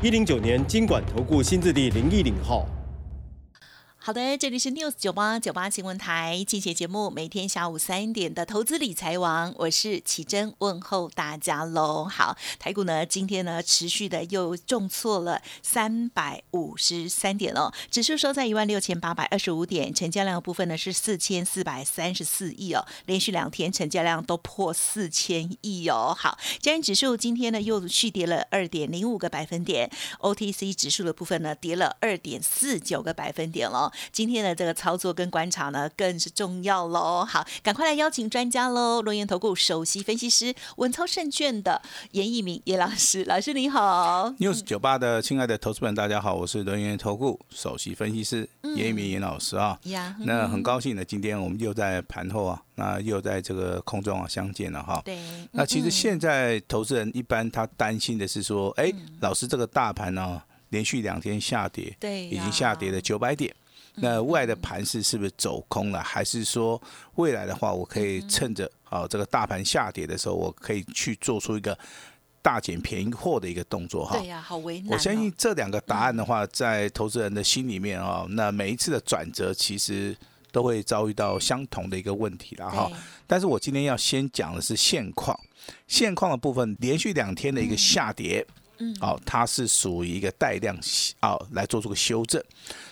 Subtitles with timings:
[0.00, 2.64] 一零九年金管投顾新置地零一零号。
[4.08, 12.06] 好的，这里是 News 九八九八新闻台，进行节目，每天下午三点的投资理财王，我是启珍，问候大家喽。
[12.06, 26.16] 好，台股呢，今天呢，持续的又重挫了三百五十三点哦，指数收在一万六千八百二十五点，成交量部分呢是四千四百三十四亿哦，连续两天成交量都破四千亿哦。
[26.18, 29.90] 好，加元指数今天呢又续跌了二点零五个百分点
[30.20, 33.92] ，OTC 指数的部分呢跌了二点四九个百分点了。
[34.12, 37.24] 今天的这个操作跟观察呢，更是重要喽。
[37.24, 39.02] 好，赶快来邀请专家喽！
[39.02, 41.80] 罗源投顾首席分析师、文操胜券的
[42.12, 44.30] 严一鸣严老师，老师你好。
[44.38, 49.78] news 九八的亲爱的投资们，大家好，我是轮源投顾首席分析师严一鸣严老师啊。
[49.84, 55.00] 呀，那很高兴呢，今天我们又在盘后啊，那又在这个空中啊相见了哈。
[55.04, 55.18] 对。
[55.52, 63.54] 那其实现在投资人一般他担心的是说，哎，老师这个大盘呢连续两天下跌，对，已经下跌了九百点。
[64.00, 66.02] 那未来的盘势是不是走空了？
[66.02, 66.80] 还是说
[67.16, 71.76] 未来的话，我可以趁着啊这个大盘下跌的时候，我可以去做出一个
[72.40, 74.16] 大捡便宜货的一个动作哈？
[74.18, 74.92] 对呀，好为难。
[74.92, 80.16] 我相信这两个答案的话，在投资人的心里面啊，那每一次的转折其实
[80.50, 82.90] 都会遭遇到相同的一个问题了哈。
[83.26, 85.38] 但是我今天要先讲的是现况，
[85.86, 88.57] 现况的部分连续两天的一个下跌，嗯，
[89.00, 90.76] 哦，它是属于一个带量
[91.20, 92.42] 哦来做出个修正。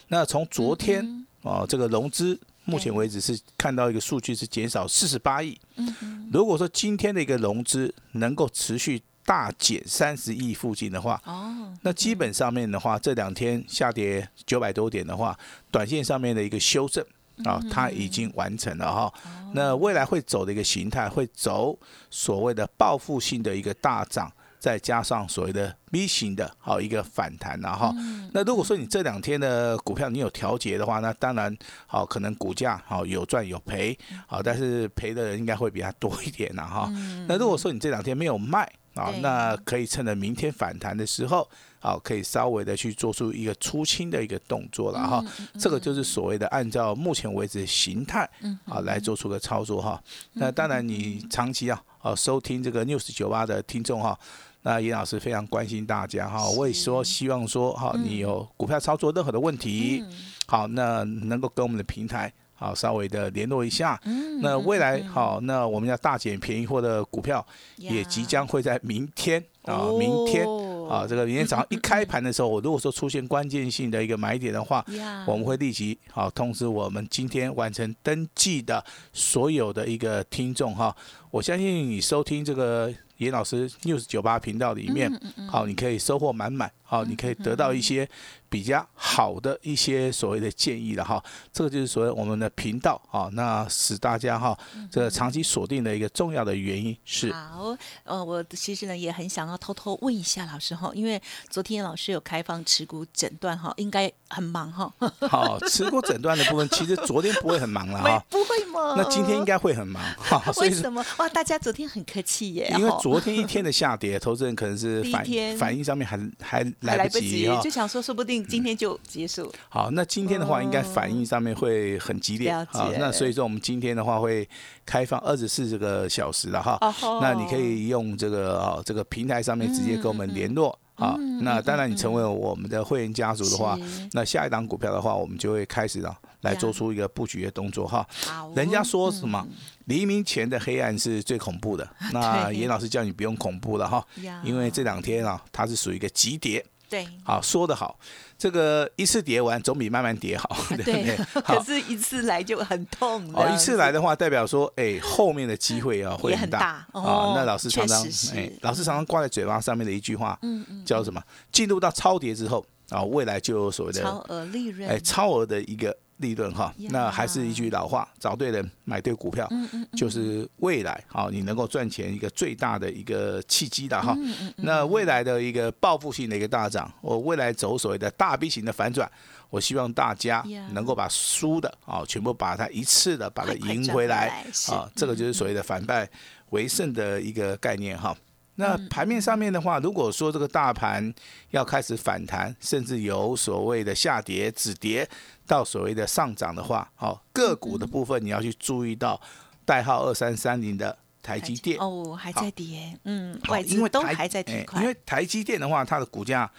[0.09, 5.59] 那从昨天哦，这个融资目前为止是看到一个数据是减少四十八亿。
[5.77, 15.39] 嗯如果说今天的一个融资能够持续大减三十亿附近的话，哦，那基本上面的话，这两天下跌九百多点的话，
[15.71, 17.05] 短线上面的一个修正
[17.45, 19.13] 啊，它已经完成了哈。
[19.53, 21.79] 那未来会走的一个形态，会走
[22.11, 24.31] 所谓的报复性的一个大涨。
[24.59, 27.93] 再加上所谓的 V 型的好一个反弹，然后，
[28.33, 31.57] 那如果说你这两天的股票你有调节的话，那当然
[31.87, 33.97] 好，可能股价好有赚有赔，
[34.27, 36.91] 好，但是赔的人应该会比较多一点了哈。
[37.29, 45.25] 那如果说你这两天没有卖啊，那可以趁着明天反弹的时候，好，可以稍微的去做出一个出清的一个动作了哈。
[45.59, 48.29] 这个就是所谓的按照目前为止的形态
[48.65, 50.03] 啊来做出个操作哈。
[50.33, 54.17] 那当然你长期啊，哦收听这个 news 九八的听众哈。
[54.63, 60.05] 那严老师非常关心大家哈，我也说希望说哈，你有股票操作任何的问题，
[60.47, 64.01] 好，那能够跟我们的平台好稍微的联络一下。
[64.41, 67.45] 那未来好，那我们要大减便宜货的股票
[67.77, 70.45] 也即将会在明天啊，明天
[70.89, 74.85] 啊，这个明天早上一开盘的时候，我如果说出现关键性的一个买点的话，
[75.27, 80.95] 我们会立即好通知我们今天完成登记的所有的一个听众哈。
[81.31, 82.93] 我相信你收听这个。
[83.19, 85.11] 严老师 news 九八频道里面，
[85.49, 88.09] 好，你可以收获满满，好，你可以得到一些。
[88.49, 91.23] 比较好的一些所谓的建议了哈，
[91.53, 94.57] 这个就是所谓我们的频道啊，那使大家哈
[94.89, 97.33] 这个长期锁定的一个重要的原因是。
[97.33, 104.91] 好，呃，我其实呢也很想要偷偷问一下老师哈，因为昨天老师有开放持股诊断哈，应该很忙哈。
[105.29, 108.25] 好，持股诊断的部分其实昨天不会很忙了哈。
[108.31, 108.95] 不会吗？
[108.97, 110.01] 那今天应该会很忙。
[110.59, 111.05] 为什么？
[111.19, 112.73] 哇，大家昨天很客气耶。
[112.79, 115.25] 因为昨天一天的下跌，投资人可能是 反
[115.57, 118.45] 反应上面还还来不及就想说说不定。
[118.45, 119.53] 今天就结束。
[119.69, 122.51] 好，那今天的话，应该反应上面会很激烈。
[122.51, 122.67] 啊，
[122.99, 124.49] 那所以说我们今天的话会
[124.85, 126.81] 开放二十四这个小时了哈。
[127.23, 130.77] 那你可以用这个啊这个平台上面直接跟我们联络。
[130.97, 133.79] 好，那当然你成为我们的会员家族的话，
[134.13, 138.07] 那下一档股票的话，我们就会开始啊来做出一个布局的动作哈。
[138.55, 139.47] 人家说什么
[139.85, 144.05] 黎明前的黑暗是最恐怖的，那严老师叫你不用恐怖了哈，
[144.43, 146.65] 因为这两天啊它是属于一个急跌。
[146.97, 147.99] 对，好说的好，
[148.39, 151.17] 这个一次叠完总比慢慢叠好， 对不对？
[151.43, 153.31] 可是一次来就很痛。
[153.35, 157.35] 哦，一次来的话，代表说，哎，后面的机会啊会很大啊。
[157.35, 158.03] 那老师常常，
[158.35, 161.23] 哎，老师常常挂在嘴巴上面的一句话，嗯嗯，叫什么？
[161.53, 166.75] 进入到超跌之后啊，未来就有所谓的超额利润，哎，超额的一个利润哈。
[166.91, 169.49] 那还是一句老话，找对人买对股票，
[169.97, 174.17] 就是未来啊你能够赚钱一个最大的一个契机的哈。
[174.57, 179.11] 那未来的一个报复性的一个大涨，我未来走所谓的大 B 型的反转，
[179.51, 186.09] 我希望大家能够把输的啊全部把它一次的把它赢回来啊，这个就是所谓的反败
[186.51, 188.17] 为胜的一个概念哈。
[188.57, 191.15] 那盘面上面的话，如果说这个大盘
[191.51, 195.09] 要开始反弹，甚至有所谓的下跌、止跌
[195.47, 199.21] 到所谓的上涨的话，好个股的部分你要去注意到
[199.65, 201.79] 代号二三三零的台积电。
[201.79, 206.51] 哦，还在跌，嗯，外资都还在跌，因为台积电的话，它的股价。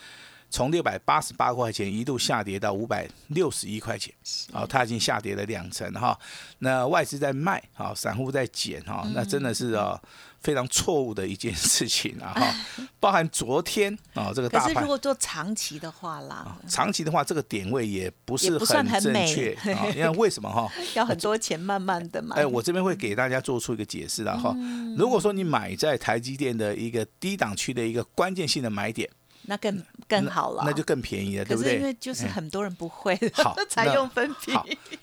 [0.49, 4.13] 从六百八十八块钱一度下跌到五百六十一块钱，
[4.51, 6.17] 好，它已经下跌了两成哈。
[6.59, 10.01] 那外资在卖，好，散户在减哈，那真的是啊
[10.39, 12.55] 非常错误的一件事情啊哈。
[12.99, 19.85] 包含昨天啊这个大盘，可是如果做长期的话啦，长期的话这个点位也不是很正确啊。
[19.93, 20.71] 因为为什么哈？
[20.95, 22.37] 要很多钱慢慢的买。
[22.37, 24.55] 哎，我这边会给大家做出一个解释的哈。
[24.97, 29.09] 如果说你买在台积电的一个低档区的一个关键性的买点。
[29.49, 31.75] 那更更好了，那就更便宜了，对不对？
[31.77, 34.51] 因为就是很多人不会，好， 才用分批。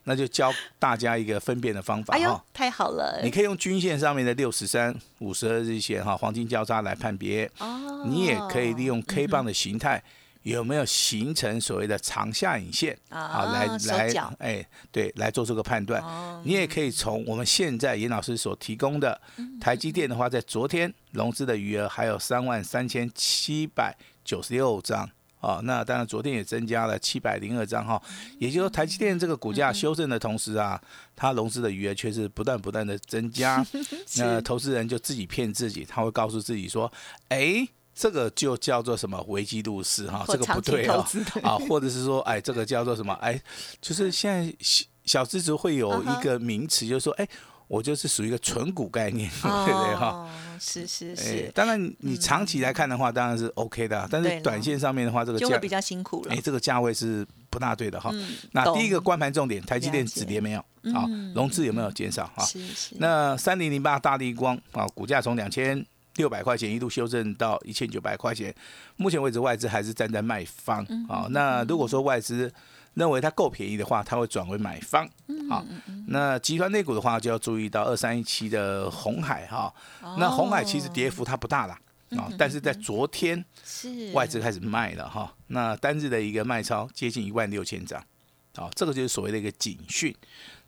[0.04, 2.14] 那就教大家一个分辨的方法。
[2.14, 3.20] 哎呦，太好了！
[3.24, 7.50] 你可以用均线上面的六十三、五十二日线哈，黄金交叉来判别。
[7.58, 8.04] 哦。
[8.06, 10.02] 你也可以利用 K 棒的形态，
[10.44, 13.52] 有没有形成所谓的长下影线啊？
[13.52, 16.00] 来来，哎，对，来做这个判断。
[16.00, 16.40] 哦。
[16.44, 19.20] 你也可以从我们现在严老师所提供的
[19.60, 23.94] 台积电的话，在昨天融资的余额还有三万三千七百。
[24.24, 25.06] 九十六张
[25.38, 28.02] 啊，那当然昨天也增加了七百零二张哈，
[28.38, 30.80] 也就是说台积电这个股价修正的同时啊，
[31.14, 33.62] 它融资的余额却是不断不断的增加，
[34.16, 36.90] 那投资人就自己骗自己，他会告诉自己说，
[37.28, 41.06] 哎，这个就叫做什么危机入市哈，这个不对啊，
[41.42, 43.40] 啊，或者是说，哎，这个叫做什么，哎，
[43.80, 47.28] 就是现在小小资族会有一个名词，就是说，哎。
[47.66, 50.30] 我就是属于一个纯股概念， 对不对哈？
[50.60, 51.50] 是是是。
[51.54, 54.06] 当然，你长期来看的话，当然是 OK 的。
[54.10, 56.34] 但是短线上面的话，这个价比较辛苦了。
[56.34, 58.12] 哎，这个价位是不大对的哈。
[58.52, 60.60] 那第一个关盘重点，台积电止跌没有？
[60.94, 62.30] 啊，融资有没有减少？
[62.36, 62.44] 哈。
[62.44, 62.96] 是是。
[62.98, 65.84] 那三零零八大力光啊，股价从两千
[66.16, 68.54] 六百块钱一度修正到一千九百块钱，
[68.96, 71.26] 目前为止外资还是站在卖方啊。
[71.30, 72.52] 那如果说外资
[72.94, 75.08] 认为它够便宜的话，它会转为买方。
[75.50, 75.64] 好，
[76.06, 79.74] 那集团内股的话，就要注意到二三一七的红海哈。
[80.18, 81.76] 那红海其实跌幅它不大啦，
[82.10, 85.34] 啊，但是在昨天是外资开始卖了哈。
[85.48, 88.00] 那单日的一个卖超接近一万六千张，
[88.54, 90.14] 好，这个就是所谓的一个警讯。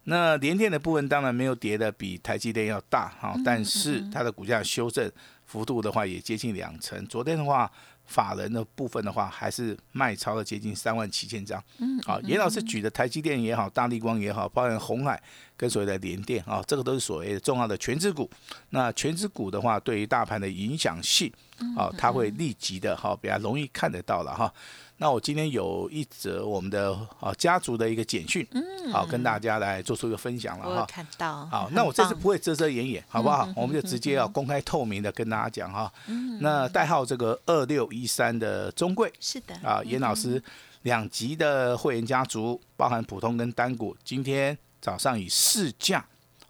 [0.08, 5.10] 那联电的部分当然没有跌的比台积电要大哈，但是它的股价修正
[5.46, 7.06] 幅度的话也接近两成。
[7.06, 7.70] 昨天的话。
[8.06, 11.60] 法人的部分的话，还是卖超了接近三万七千张。
[11.78, 15.20] 嗯，好，严老师举的台积电也好，大力光也好，包含红海
[15.56, 18.30] 跟所谓的联电啊，这个都是所谓的重要的全资股。
[18.70, 21.32] 那全资股的话，对于大盘的影响性，
[21.76, 24.54] 啊，它会立即的哈比较容易看得到了哈。
[24.98, 30.86] 那我今天有一则我们的啊家族的一个简讯，嗯，好跟大家来做出一个分享了哈。
[30.86, 31.44] 看到。
[31.46, 33.46] 好，那我这次不会遮遮掩掩，好不好？
[33.54, 35.92] 我们就直接要公开透明的跟大家讲哈。
[36.06, 36.38] 嗯。
[36.40, 39.12] 那代号这个二六一三的中贵。
[39.20, 39.54] 是的。
[39.56, 40.42] 啊，严老师
[40.82, 46.02] 两级的会员家族，包含普通跟单股，今天早上以市价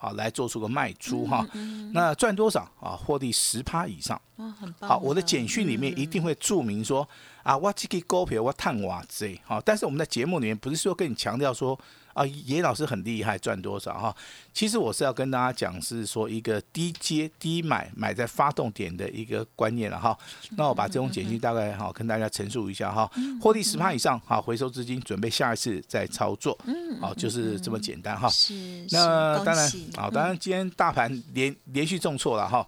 [0.06, 1.44] 好来做出个卖出哈。
[1.54, 1.90] 嗯。
[1.92, 2.94] 那赚多少啊？
[2.96, 4.20] 获利十趴以上。
[4.36, 4.90] 哦，很棒。
[4.90, 7.08] 好，我的简讯里面一定会注明说。
[7.42, 11.78] 啊，我这个股票我探哇贼好，但是我们在节目里面不是说跟你强调说
[12.16, 14.16] 啊，野老师很厉害，赚多少哈？
[14.54, 20.16] 其实我是要跟大家讲，是说一个低接低买，买在发动点的一个观念了哈。
[20.52, 28.26] 那我把这种简讯大概哈跟大家陈述一下哈，获利十趴以上好，回收资金，准备下一次再操作，嗯好，就是这么简单哈。
[28.30, 28.54] 是，
[28.90, 32.66] 那当然，好，当然今天大盘连连续重挫了哈。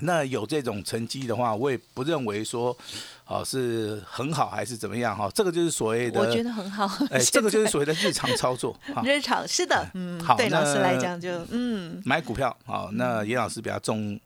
[0.00, 2.76] 那有这种成绩的话，我也不认为说，
[3.26, 5.28] 哦是很好还是怎么样哈？
[5.34, 6.86] 这个就是所谓的，我觉得很好。
[7.10, 8.78] 哎，这个就是所谓的日常操作。
[9.04, 10.36] 日常是的，嗯，好。
[10.36, 14.18] 对老师来讲就嗯，买股票好，那严老师比较重，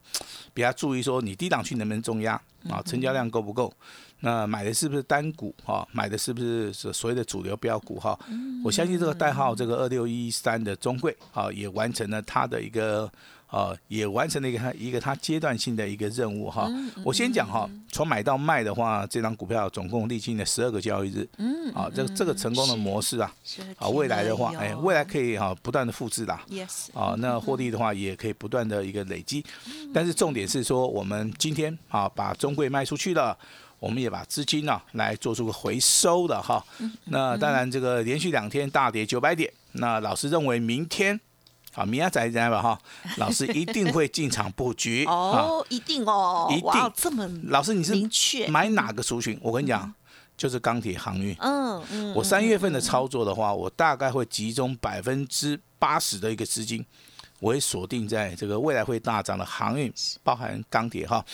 [0.52, 2.34] 比较注意说你低档区能不能重压
[2.68, 2.82] 啊？
[2.84, 3.72] 成交量够不够？
[4.20, 5.88] 那买的是不是单股哈？
[5.92, 8.18] 买的是不是所谓的主流标股哈？
[8.62, 13.10] 我相信这个代号这个二六一三的中贵啊，也完成了它的一个。
[13.52, 16.70] 呃，也完成了一个它一个他阶段性的一个任务哈。
[17.04, 21.28] 我先讲哈，从买到卖的话，这张股票总共历经了十二个交易日。
[21.36, 23.30] 嗯，啊，这这个成功的模式啊，
[23.76, 26.42] 啊，未来的话，哎，未来可以哈不断的复制啦。
[26.48, 26.88] Yes。
[26.94, 29.44] 啊，那获利的话也可以不断的一个累积。
[29.92, 33.36] 但是重点是说，我们今天啊把中贵卖出去了。
[33.78, 36.64] 我们也把资金呢来做出个回收的哈。
[37.06, 41.20] 那当然，这个连续两天大跌九百点，那老师认为明天。
[41.72, 42.78] 好，明仔仔仔吧哈，
[43.16, 49.38] 老师一定会进场布局 哦，一定哦，一定这么老师你是明确买哪个族群？
[49.42, 49.92] 我跟你讲，
[50.36, 51.34] 就是钢铁航运。
[51.40, 56.84] 嗯嗯，我三月份的操作的话，我大概会集中百分之八十的一个资金。
[57.42, 61.24] 我会锁定在这个未来会大涨的航运，包含钢铁哈。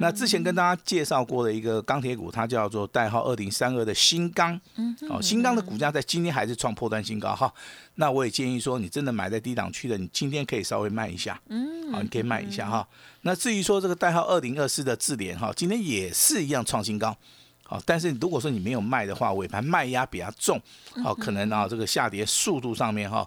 [0.00, 4.60] 那之前跟大家介绍过的一个钢铁股，它叫做代号二零三二的新钢。
[4.74, 4.96] 嗯。
[5.08, 7.52] 哦，新钢的股价在今天还是创破断新高哈。
[7.94, 11.40] 那我也建议说，你真的买在低档区的，你今天可以稍微卖一下。
[11.50, 11.92] 嗯。
[11.92, 12.84] 好，你可以卖一下哈。
[13.20, 17.16] 那至于说这个代号二零二四的智联哈，今天也是一样创新高。
[17.62, 20.60] 好，但是如果说你没有卖的话，尾盘卖压比较重，
[21.04, 23.24] 好，可能啊这个下跌速度上面哈。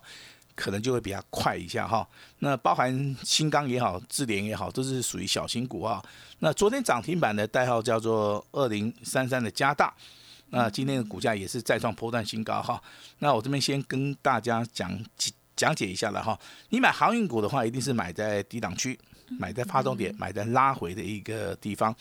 [0.62, 6.00] 可能就会比较快一下哈，那包含新钢也好，智联也好，都是属于小型股啊。
[6.38, 9.92] 那昨天涨停板的代号叫做二零三三的加大，
[10.50, 12.80] 那今天的股价也是再创波段新高哈。
[13.18, 15.04] 那我这边先跟大家讲
[15.56, 16.40] 讲解一下了哈。
[16.70, 19.00] 你买航运股的话，一定是买在低档区，
[19.40, 21.96] 买在发动点，买在拉回的一个地方。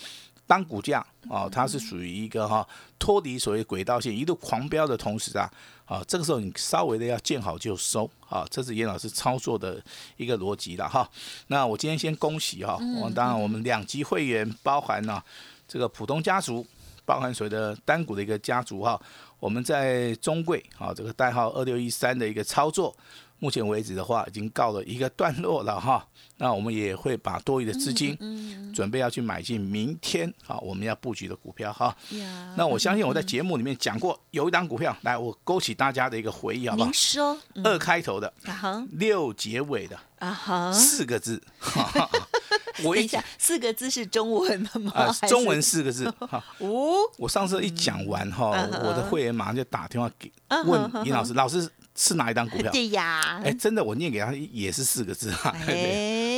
[0.46, 2.66] 当股价哦，它是属于一个哈
[2.98, 5.48] 脱离所谓轨道线一路狂飙的同时啊，
[5.84, 9.80] 啊，这个时候你稍微的要见好就收啊，这是严老师操作的
[10.16, 11.08] 一个逻辑了哈。
[11.46, 15.22] 那我今天先恭喜哈，我当然我们两级会员包含呢
[15.68, 16.66] 这个普通家族，
[17.04, 19.00] 包含所谓的单股的一个家族哈，
[19.38, 22.92] 我们在中贵啊这个代号二六一三的一个操作。
[23.40, 26.06] 目前为止的话，已经告了一个 段落了哈。
[26.36, 28.16] 那我们也会把多余的资金，
[28.72, 31.94] 准备要去买进明天啊我们要布局的股票哈。
[32.56, 36.86] 那我相信我在节目里面讲过，有一档股票，来我勾起大家的一个回忆好不好？
[36.86, 38.32] 您说，二开头的，
[38.92, 41.42] 六结尾的，啊哈，四个字。
[42.82, 44.92] 我一下，四个字是中文的吗？
[44.94, 46.06] 啊，中文四个字。
[46.60, 48.48] 哦，我上次一讲完哈，
[48.82, 50.32] 我的会员马上就打电话给
[50.64, 51.70] 问尹老师，老师。
[52.00, 52.72] 是哪一张股票？
[52.72, 55.54] 对呀，哎，真的，我念给他也是四个字 哈。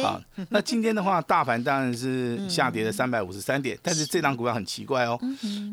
[0.03, 5.17] 好，那今天的话，大盘当然是下跌了三百五十三点，但是这张股票很奇怪哦。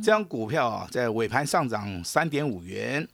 [0.03, 3.07] 这张股票啊，在尾盘上涨三点五元，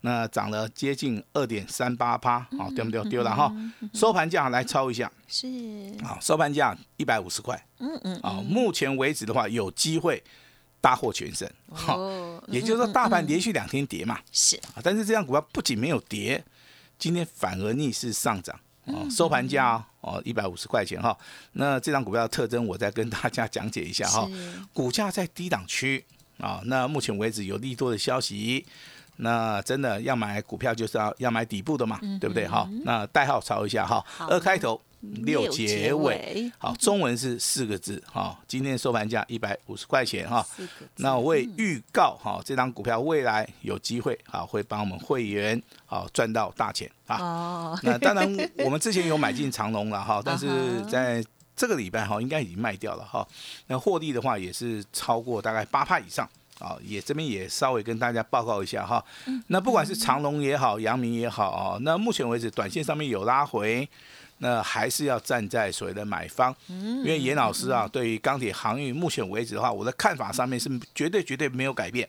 [0.00, 3.04] 那涨了接近二点三八趴，好，丢不丢？
[3.04, 3.54] 丢了哈。
[3.94, 5.46] 收盘价来抄一下，是
[6.02, 7.64] 好，收盘价一百五十块。
[7.78, 10.20] 嗯嗯，啊，目前为止的话，有机会。
[10.86, 11.98] 大获全胜，哈，
[12.46, 14.56] 也就是说大盘连续两天跌嘛，是。
[14.72, 16.40] 啊，但是这张股票不仅没有跌，
[16.96, 21.18] 今天反而逆势上涨，哦，收盘价哦一百五十块钱哈，
[21.54, 24.30] 那这张股票的特征我再跟大家讲解一下哈，
[24.72, 26.04] 股价在低档区
[26.38, 28.64] 啊，那目前为止有利多的消息，
[29.16, 32.70] 那真的要买股票就是要要买底部的嘛，对不对哈？
[32.84, 34.80] 那代号抄一下哈，二开头。
[35.22, 40.46] 六结尾，好，中文是四个字，哈，今天收盘价一百五十块钱，哈，
[40.96, 50.46] 那我也预告，哈，这张股票未来有机会，好，会帮我们会员，好赚到大钱，啊，哦， 那当然我们之前有买进长隆了，哈， 但是
[50.90, 51.24] 在
[51.56, 53.26] 这个礼拜，哈，应该已经卖掉了，哈，
[53.66, 59.04] 那获利的话也是超过大概八帕以上，啊，也这边也稍微跟大家报告一下，哈，
[59.48, 63.88] 那不管是长隆也好，阳明也好，啊，那目前为止短线上面有拉回。
[64.38, 72.08] 那还是要站在所谓的买方，因为严老师啊，对于钢铁航运目前为止的话，我的看法上面是绝对绝对没有改变。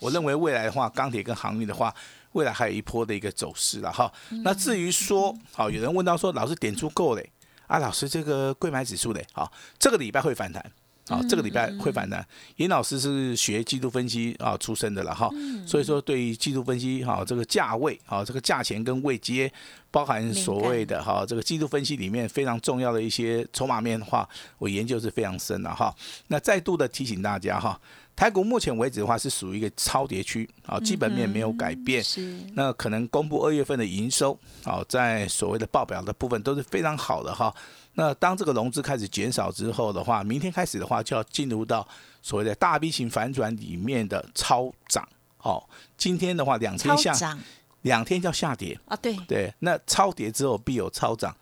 [0.00, 1.94] 我认为未来的话，钢铁跟航运的话，
[2.32, 4.12] 未来还有一波的一个走势了哈。
[4.44, 7.30] 那至于说，好，有人问到说，老师点出够嘞，
[7.66, 10.64] 啊，老师这个贵买指数嘞，好，这个礼拜会反弹。
[11.08, 12.24] 啊，这个礼拜会反弹。
[12.56, 15.30] 尹老师是学季度分析啊出身的了哈，
[15.66, 19.52] 所以说对于季度分析哈，这个价位啊，这个价钱跟位阶，
[19.90, 25.94] 包含所谓的哈这个季度分析里面非常重要的一些筹码面的话，我研究是非常深的哈。
[26.28, 27.80] 那再度的提醒大家哈。
[28.18, 32.02] 台股目前为止的话是属于一个超跌区啊，基本面没有改变。
[32.02, 32.36] 是。
[32.52, 37.54] 那可能公布二月份的营收啊，在所谓的报表的部分都是非常好的哈。
[37.94, 41.86] 那当这个融资开始减少之后的话，明天开始的话就要进入到
[42.20, 45.08] 所谓的大 B 型反转里面的超涨。
[45.36, 47.38] 好，今天的话两天下，
[47.82, 48.96] 两天叫下跌啊。
[48.96, 49.16] 对。
[49.28, 49.54] 对。
[49.60, 51.32] 那超跌之后必有超涨。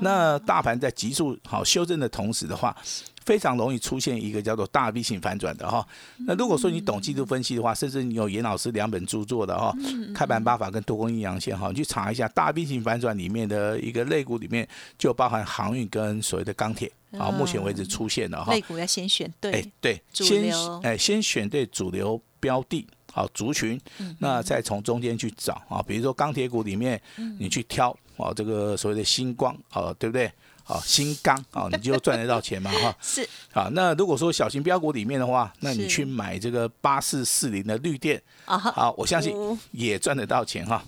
[0.00, 2.76] 那大盘在急速好修正的同时的话。
[3.24, 5.86] 非常容易出现一个叫做大 V 型反转的哈。
[6.26, 9.74] 那如果说你懂技术分析的话，甚至你有严老师两本著作的哈，
[10.14, 17.30] 《开盘八法》跟《多空阴阳线》哈，你去查一下大 V 型反转里面的一个类股里面，就包含航运跟所谓的钢铁啊。
[17.30, 18.52] 目前为止出现的哈。
[18.52, 19.52] 类股要先选对。
[19.52, 20.52] 哎，对，先
[20.82, 23.80] 哎先选对主流标的，好族群，
[24.18, 25.82] 那再从中间去找啊。
[25.86, 27.00] 比如说钢铁股里面，
[27.38, 30.30] 你去挑啊这个所谓的星光啊，对不对？
[30.64, 32.96] 好新钢啊， 你就赚得到钱嘛哈。
[33.00, 33.28] 是。
[33.52, 40.82] 好，那如果说小型标股里面的话，那你去买这个八四四零的绿电，啊，好，我相信哦也赚得到钱哈。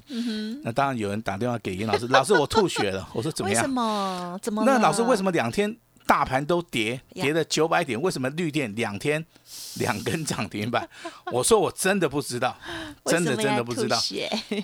[0.64, 3.71] 那当然有人打电话给严老师，老师我吐血了，我说怎么为什样？
[3.71, 4.38] 么？
[4.42, 4.64] 怎么？
[4.64, 8.00] 那老师为什么两天大盘都跌，跌了九百点？
[8.00, 9.25] 为什么绿电两天
[9.78, 10.88] 两根涨停板？
[11.32, 12.56] 我说我真的不知道，
[13.04, 13.96] 真的真的不知道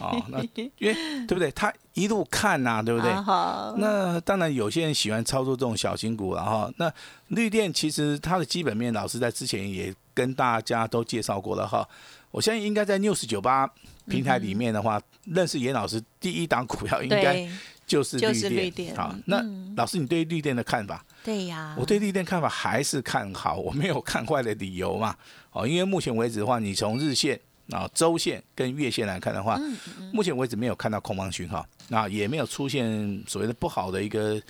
[0.00, 0.22] 哦。
[0.28, 0.94] 那因为
[1.26, 1.50] 对不对？
[1.50, 3.10] 他一路看呐、对不对？
[3.10, 6.90] 啊那当然，有些人喜欢操作这种小型股然后那
[7.28, 11.86] 绿电其实它的基本面，老师在之前也跟大家都介绍过了哈。
[12.30, 13.68] 我相信应该在 News 九八
[14.08, 17.50] 平台里面的话，认识严老师第一档股票应该对
[17.86, 18.96] 就是就是绿绿电电。
[18.96, 21.04] 好，那嗯老师你对绿电的看法？
[21.24, 25.16] 对呀，我对绿电看法还是看好，我没有看坏的理由嘛。
[25.52, 27.38] 哦，因为目前为止的话，你从日线
[27.70, 34.40] 啊、周线跟月线来看的话，嗯目前为止没有看到空方讯号，那也没有出现所谓的不好的一个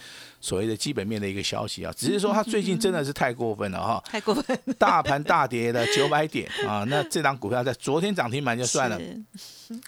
[0.43, 4.59] 所谓的基本面的一个消息啊，只是说它最近真的是太过分了哈，太过分。
[4.77, 9.01] 大盘大跌了 九百点啊，那这档股票在昨天涨停板就算了，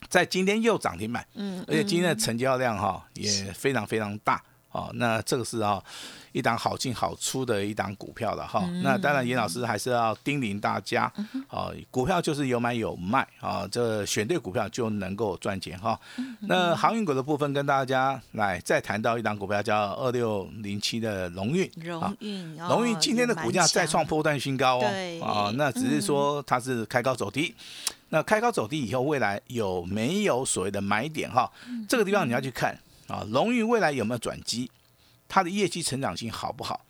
[0.09, 4.41] 在今天又涨停板，嗯，而且今天的成交量哈也非常非常大
[4.75, 5.81] 哦，那这个是啊
[6.33, 8.69] 一档好进好出的一档股票了哈。
[8.83, 11.11] 那当然，严老师还是要叮咛大家，
[11.49, 15.99] 哦，股票就是有买有卖啊，这选对股票就能够赚钱哈。
[16.41, 21.65] 那航运股的部分跟大家来再谈到一档股票叫二六零七的龙运，
[22.01, 27.55] 啊荣运，哦龙运今天的股价再创，波段新高哦对，啊，那只是说它是开高走低。
[28.09, 31.51] 那开高走低以后，未来有没有所谓的买点哈？
[31.89, 34.71] 这个地方你要去看啊，龙运未来有没有转机？
[35.29, 36.85] 它的业绩成长性好不好？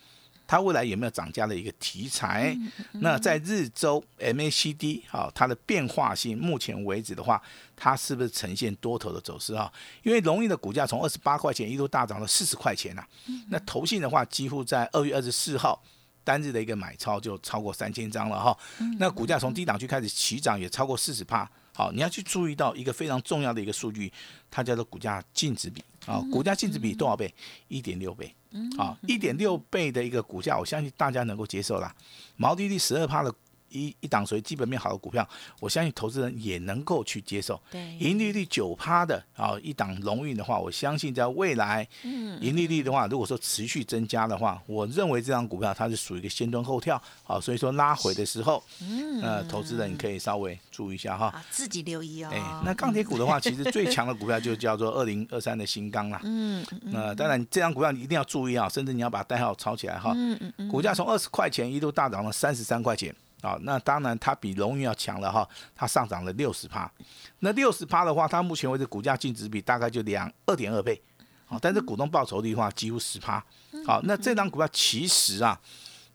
[0.46, 2.54] 它未来有没有涨价的一个题材？
[2.92, 7.40] 那在日周 MACD 啊、它的变化性，目前为止的话，
[7.74, 9.72] 它是不是呈现多头的走势啊？
[10.02, 13.02] 因为龙运的股价从二十八块钱一度大涨到四十块钱呐、
[13.48, 15.82] 那投信的话，几乎在二月二十四号
[16.22, 18.56] 单日的一个买超就超过三千张了哈。
[18.98, 21.50] 那股价从低档区开始起涨，也超过四十趴。
[21.74, 24.12] 好，你要去注意到一个非常重要的一个数据，
[24.50, 27.34] 它叫做股价净值比啊，股价净值比多少倍？
[27.68, 28.32] 一点六倍。
[28.78, 31.92] 啊，一点六倍的一个股价，我相信大家能够接受啦。
[32.36, 33.34] 毛利率十二趴的
[33.74, 35.28] 一一档属于基本面好的股票，
[35.60, 37.60] 我相信投资人也能够去接受。
[37.70, 51.26] 对，盈利率九趴的啊，一档龙运的话，我相信在未来，嗯盈利率的话，如果说持续增加的话，我认为这张股票它是属于一个先蹲后跳啊，所以说拉回的时候，嗯呃，投资人你可以稍微注意一下哈。
[51.26, 52.30] 啊，自己留意哦。
[52.32, 56.20] 哎，那钢铁股的话，其实最 强的股票就叫做二零二三的新钢啦。
[56.22, 60.12] 嗯嗯那当然，这张股票你一定要注意啊，甚至你要把代号抄起来哈。
[60.14, 66.90] 嗯嗯嗯，股价从二十块钱一度大涨了三十三块钱啊，那当然它比龙运要强了哈，它上涨了六十趴。
[67.40, 71.00] 那六十趴的话，它目前为止股价净值比大概就两二点二倍，
[71.44, 73.44] 好，但是股东报酬率的话几乎十趴。
[73.86, 75.60] 好，那这张股票其实啊。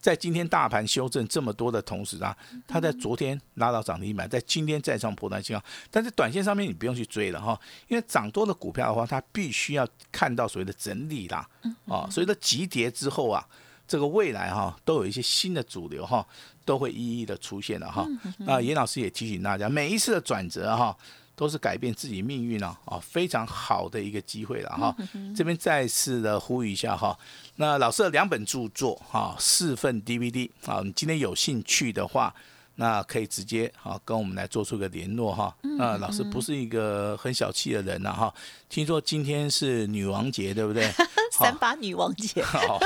[0.01, 2.33] 在今天大盘修正这么多的同时啊，
[2.65, 5.61] 它在昨天拉到涨停板，在今天再创破断信号。
[5.91, 11.45] 但是短线上面你不用去追了哈，因为涨多的股票的话，它必须要看到所谓的整理啦，
[11.85, 13.45] 啊，所谓的急跌之后啊，
[13.89, 16.25] 这个未来哈都有一些新的主流哈
[16.63, 18.07] 都会一一的出现了哈。
[18.37, 20.95] 那严老师也提醒大家，每一次的转折哈。
[21.35, 24.93] 都是改变自己命运啊啊非常好的一个机会了哈。
[25.33, 27.17] 这边再次的呼吁一下哈，
[27.55, 32.35] 那老师的两本著作哈，四份 DVD 啊，你今天有兴趣的话。
[32.75, 35.53] 那可以直接啊跟我们来做出个联络哈。
[35.77, 38.33] 那老师不是一个很小气的人呐哈。
[38.69, 40.89] 听说今天是女王节，对不对？
[41.37, 42.79] 三八女王节，好，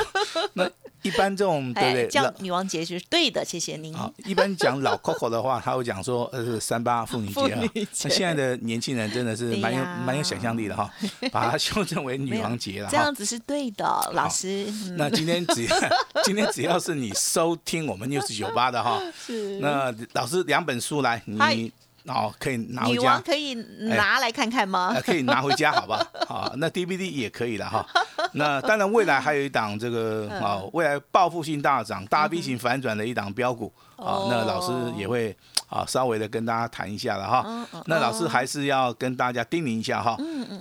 [0.54, 0.68] 那
[1.04, 2.08] 一般这种对不哎，对？
[2.08, 3.94] 叫女王节就是对的，谢谢您。
[3.94, 7.84] 好，一般讲老 Coco 的话，他会讲说，呃，是三八妇女节啊妇女。
[7.84, 10.90] 节那现在的年轻人真的是蛮有蛮有想象力的哈，
[11.30, 13.14] 把它修正为女王节了哈这样。
[13.14, 14.64] 子是对的，老师。
[14.68, 15.76] 嗯那今天只要
[16.24, 21.70] 今天只要是你收听我们 news 九八的哈，是那老师两本书来，你
[22.06, 23.22] 哦可以拿回女王家。
[23.22, 25.00] 可以拿来看看吗呃，？
[25.02, 26.06] 可以拿回家，好吧？
[26.28, 27.86] 好，那 DVD 也可以了哈。
[28.32, 35.36] 那当然，未来还有一档这个嗯啊，未来报复性大涨、大 V 型反转的一档标股啊，那老师也会
[35.68, 37.82] 啊稍微的跟大家谈一下了嗯哈。
[37.86, 40.16] 那老师还是要跟大家叮咛一下哈，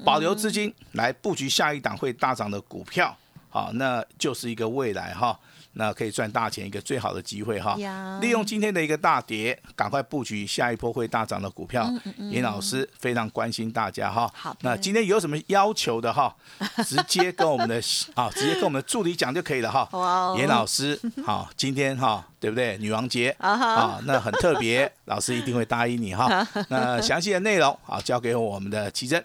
[0.06, 3.16] 保留资金来布局下一档会大涨的股票，
[3.54, 5.40] 好，那就是一个未来哈。
[5.76, 7.76] 那可以赚大钱一个最好的机会哈，
[8.20, 11.88] 利用今天的一个大跌，赶快布局下一波会大涨的股票。
[12.32, 14.32] 严老师非常关心大家哈。
[14.36, 16.36] 好那今天有什么要求的哈，
[16.86, 17.82] 直接跟我们的
[18.16, 20.36] 啊，直接跟我们的助理讲就可以了哈。
[20.38, 22.78] 严老师，好，今天哈对不对？
[22.78, 26.46] 女王节啊，那很特别， 老师一定会答应你哈。
[26.68, 29.24] 那详细的内容啊，交给我们的奇珍。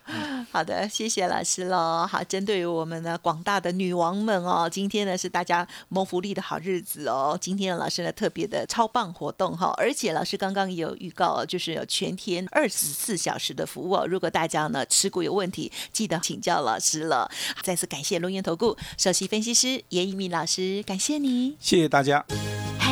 [0.53, 2.07] 好的，谢谢老师喽。
[2.09, 7.37] 好，针对于我们的广大的女王们哦，今天呢是大家谋福利的好日子哦。
[7.41, 14.07] 今天的老师呢特别的超棒活动哈，而且老师刚刚也有预告，就是有全天二十四小时的服务。
[14.07, 17.29] 如果大家呢持股有问题，记得请教老师了。
[17.65, 22.25] 再次感谢龙岩投顾首席分析师严一鸣老师，感谢你，谢谢大家。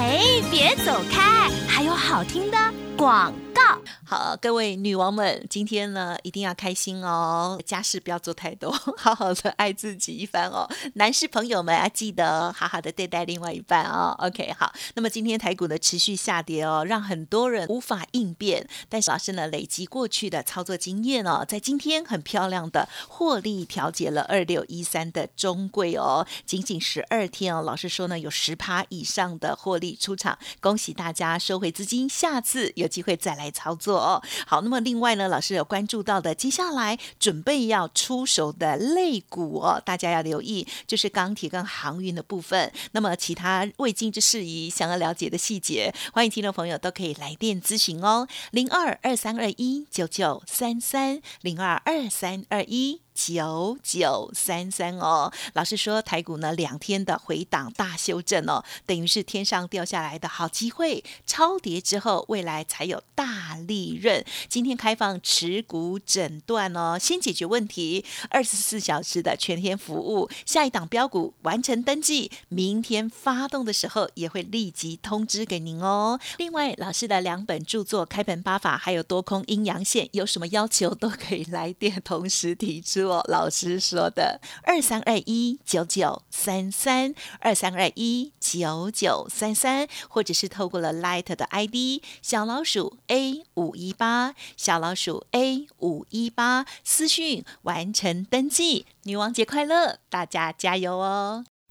[0.09, 0.21] 哎，
[0.53, 2.57] 别走开，还有好听的
[2.97, 3.33] 广。
[3.53, 3.65] 告
[4.05, 10.68] 好，各位女王们，今天呢一定要开心哦，家事不要做太多，好好的爱自己一番哦。
[10.94, 14.14] 男士朋友们要记得好好的对待另外一半哦。
[14.18, 33.51] OK，好，那么今天台股的持续下跌哦，让很多人无法应变，但是老师呢累积过去的操作经验哦，在今天很漂亮的获利调节了二六一三的中贵哦，仅仅十二天哦，老师说呢有十趴以上的获利出场，恭喜大家收回资金，下次有机会再来。
[33.57, 42.73] 操作哦，好，那么另外呢，老师有关注到的，接下来准备要出手的类股哦，大家要留意，就是钢铁跟航运的部分。
[42.93, 53.06] 那么其他未尽之事宜，想要了解的细节，欢迎听众朋友都可以来电咨询哦，零二二三二一九九三三零二二三二一。
[53.16, 64.22] 九九三三哦，老师说台股呢两天的回档大修正哦，等于是天上掉下来的好机会，超跌之后未来才有大利润。
[64.48, 76.20] 今天开放持股诊断哦，先解决问题，二十四小时的全天服务，下一档标股完成登记，明天发动的时候也会立即通知给您哦。
[76.37, 83.06] 另外，老师的两本著作《开本八法》还有多空阴阳线，有什么要求都可以来电同时提出。
[83.07, 101.45] 老师说的二三二一九九三三二三二一九九三三，或者是透过了 Light 的 ID 小老鼠 A 五一八小老鼠 A 五一八私讯完成登记，女王节快乐，大家加油哦！